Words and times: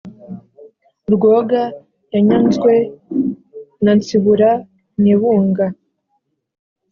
rwoga 1.13 1.61
yanyanzwe 2.13 2.73
na 3.83 3.91
nsibura 3.97 4.51
nyebunga 5.01 5.65